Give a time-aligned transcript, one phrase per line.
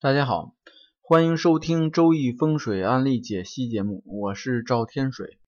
[0.00, 0.54] 大家好，
[1.00, 5.40] 欢迎收听《周易风水案例解析》节目，我是赵天水。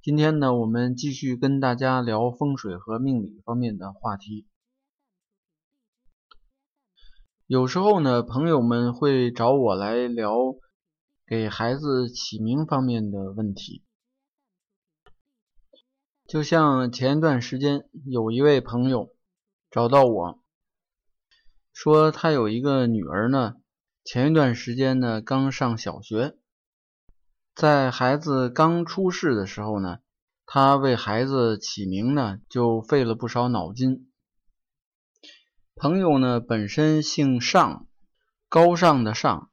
[0.00, 4.46] 今天呢，我们继续跟大家聊风水和命理方面的话题。
[7.46, 10.34] 有时候呢，朋友们会找我来聊
[11.26, 13.84] 给孩子起名方面的问题。
[16.26, 19.10] 就像前一段时间，有一位朋友
[19.70, 20.40] 找到我
[21.74, 23.56] 说，他有一个女儿呢。
[24.04, 26.36] 前一段时间呢，刚上小学，
[27.54, 30.00] 在孩子刚出世的时候呢，
[30.44, 34.12] 他为孩子起名呢，就费了不少脑筋。
[35.74, 37.88] 朋友呢，本身姓尚，
[38.50, 39.50] 高尚的尚，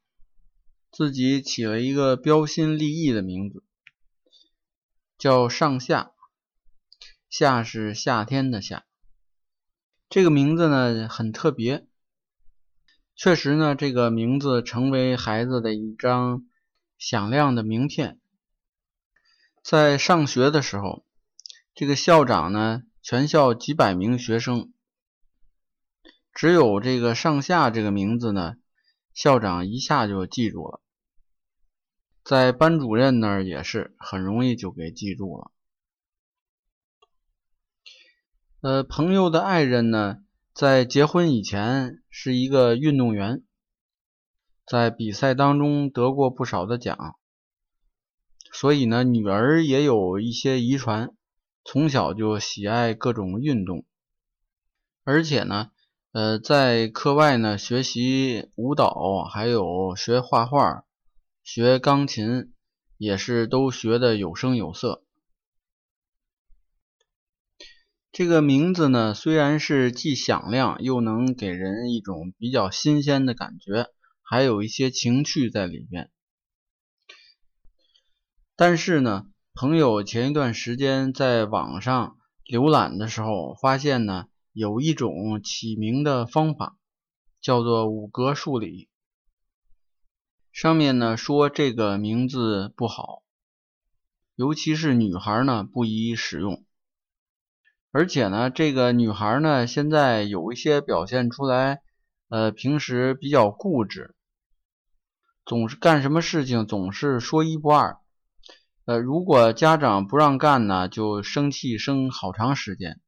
[0.91, 3.63] 自己起了一个标新立异的名字，
[5.17, 6.11] 叫上夏，
[7.29, 8.83] 夏是夏天的夏。
[10.09, 11.87] 这个名字呢，很特别。
[13.23, 16.47] 确实呢，这个名字成为孩子的一张
[16.97, 18.19] 响亮的名片。
[19.61, 21.05] 在上学的时候，
[21.75, 24.73] 这个校长呢，全校几百名学生，
[26.33, 28.55] 只有这个上下这个名字呢，
[29.13, 30.81] 校长一下就记住了。
[32.23, 35.51] 在班主任那儿也是很容易就给记住了。
[38.61, 40.23] 呃，朋友的爱人呢？
[40.53, 43.41] 在结婚以前是一个运动员，
[44.65, 47.15] 在比赛当中得过不少的奖，
[48.51, 51.15] 所以呢，女儿也有一些遗传，
[51.63, 53.85] 从小就喜爱各种运动，
[55.05, 55.71] 而且呢，
[56.11, 60.83] 呃，在课外呢学习舞蹈，还有学画画、
[61.43, 62.53] 学钢琴，
[62.97, 65.03] 也是都学的有声有色。
[68.11, 73.87] 这个名字呢，虽然是既响亮，又能给人一种比较新鲜的感觉，
[74.21, 76.11] 还有一些情趣在里面。
[78.57, 86.77] 但是呢，朋友前一段时间在网上浏览的时候，发现呢，有一种起名的方法，
[87.41, 88.89] 叫做五格数理。
[90.51, 93.23] 上面呢说这个名字不好，
[94.35, 96.65] 尤其是女孩呢，不宜使用。
[97.93, 101.81] 而且呢，这个女孩呢，现在有一些表现出来，
[102.29, 104.15] 呃，平时比较固执，
[105.45, 107.97] 总是干什么事情总是说一不二，
[108.85, 113.01] 呃，如果家长不让干呢，就生气生好长时间。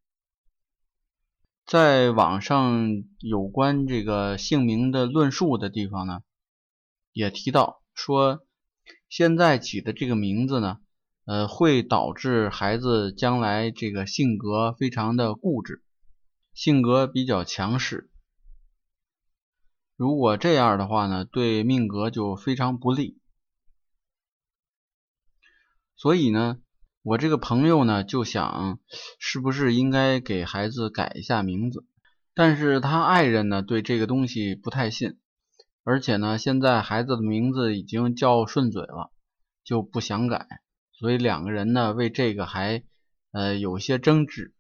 [1.66, 6.20] 在网上有关这个姓名的论述的地方呢，
[7.14, 8.46] 也提到说，
[9.08, 10.80] 现在起的这个名字呢。
[11.26, 15.82] 呃，会导致孩子将来这个性格非常的固执，
[16.54, 18.10] 性格比较强势。
[19.96, 23.20] 如果这样的话呢，对命格就非常不利。
[25.96, 26.58] 所以呢，
[27.04, 28.80] 我这个朋友呢就想，
[29.20, 31.86] 是不是应该给孩子改一下名字？
[32.34, 35.20] 但是他爱人呢对这个东西不太信，
[35.84, 39.14] 而且呢，现在孩子的名字已经叫顺嘴了，
[39.64, 40.62] 就不想改。
[41.00, 42.84] 所以两个人呢，为这个还
[43.32, 44.54] 呃有些争执。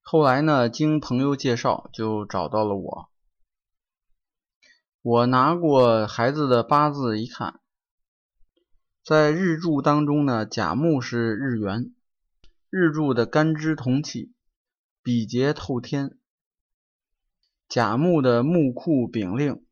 [0.00, 3.10] 后来呢，经朋友介绍，就找到了我。
[5.00, 7.60] 我拿过孩子的八字一看，
[9.02, 11.92] 在日柱当中呢，甲木是日元，
[12.70, 14.32] 日柱的干支同气，
[15.02, 16.18] 比劫透天，
[17.68, 19.66] 甲木的木库丙令，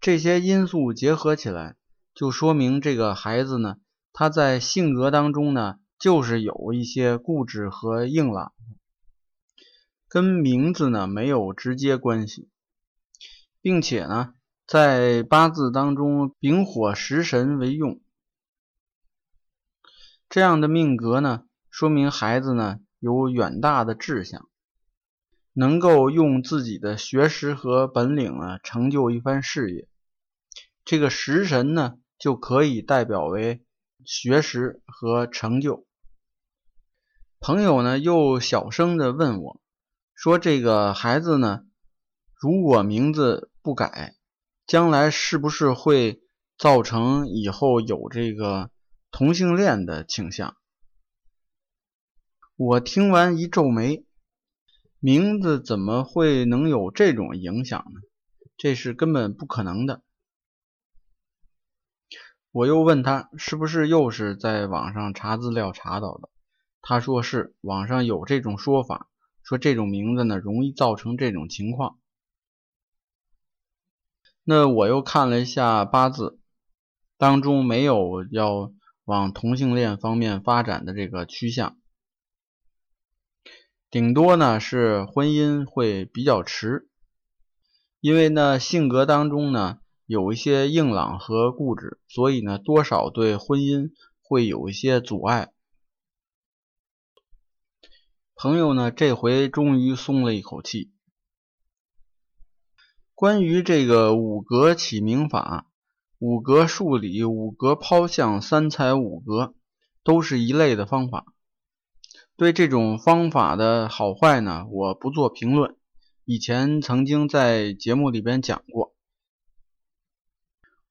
[0.00, 1.77] 这些因素结合起来。
[2.18, 3.76] 就说明这个孩子呢，
[4.12, 8.52] 他在性格当中呢，就是有一些固执和硬朗，
[10.08, 12.48] 跟名字呢没有直接关系，
[13.60, 14.34] 并且呢，
[14.66, 18.00] 在八字当中丙火食神为用，
[20.28, 24.48] 这样的命格呢，说明孩子呢有远大的志向，
[25.52, 29.88] 能够用自己的学识和本领呢，成就一番事业。
[30.84, 31.98] 这个食神呢。
[32.18, 33.64] 就可以代表为
[34.04, 35.86] 学识和成就。
[37.40, 39.60] 朋友呢又小声的问我，
[40.14, 41.64] 说这个孩子呢，
[42.34, 44.16] 如果名字不改，
[44.66, 46.20] 将来是不是会
[46.56, 48.70] 造成以后有这个
[49.12, 50.56] 同性恋的倾向？
[52.56, 54.04] 我听完一皱眉，
[54.98, 58.00] 名字怎么会能有这种影响呢？
[58.56, 60.02] 这是根本不可能的。
[62.50, 66.28] 我又问他是不是又是在网上查资料查到的？
[66.80, 69.08] 他说是，网上有这种说法，
[69.42, 71.98] 说这种名字呢容易造成这种情况。
[74.44, 76.40] 那我又看了一下八字，
[77.18, 78.72] 当中没有要
[79.04, 81.76] 往同性恋方面发展的这个趋向，
[83.90, 86.88] 顶多呢是婚姻会比较迟，
[88.00, 93.90] 因为呢性格当中呢有一些硬朗和固执，所以呢多少对婚姻
[94.22, 95.52] 会有一些阻碍。
[98.34, 100.90] 朋友呢，这回终于松了一口气。
[103.14, 105.66] 关于这个五格起名法，
[106.18, 109.54] 五格数理、五格抛向、三才五格，
[110.02, 111.26] 都是一类的方法。
[112.34, 115.76] 对这种方法的好坏呢，我不做评论。
[116.24, 118.94] 以前曾经在节目里边讲过，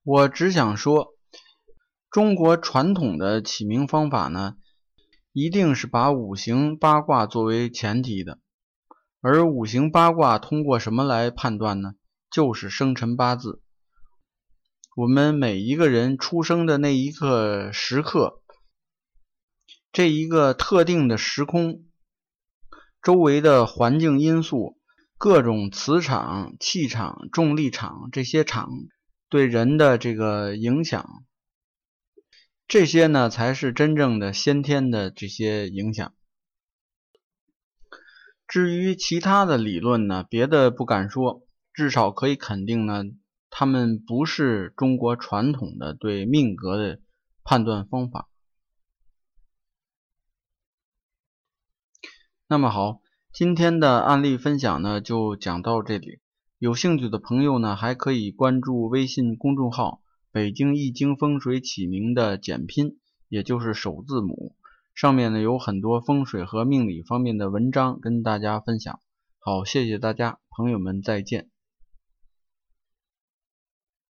[0.09, 1.18] 我只想说，
[2.09, 4.56] 中国传统的起名方法呢。
[5.33, 8.39] 一定是把五行八卦作为前提的，
[9.19, 11.95] 而五行八卦通过什么来判断呢？
[12.31, 13.62] 就是生辰八字。
[14.95, 18.42] 我们每一个人出生的那一刻时刻，
[19.92, 21.83] 这一个特定的时空，
[23.04, 24.80] 周围的环境因素、
[25.18, 28.69] 各种磁场、气场、重力场这些场
[29.30, 31.24] 对人的这个影响。
[32.68, 36.14] 这些呢，才是真正的先天的这些影响。
[38.48, 43.04] 至于其他的理论呢，别的不敢说，至少可以肯定呢，
[43.50, 47.02] 他们不是中国传统的对命格的
[47.44, 48.30] 判断方法。
[52.48, 53.02] 那么好，
[53.34, 56.20] 今天的案例分享呢，就讲到这里。
[56.59, 60.01] 有兴趣的朋友呢，还可以关注微信公众号。
[60.31, 62.98] 北京易经风水起名的简拼，
[63.30, 64.56] 也就是首字母，
[64.95, 69.00] 上面呢有很多风水和命理方面的文章跟大家分享。
[69.38, 71.50] 好，谢谢大家，朋友们再见。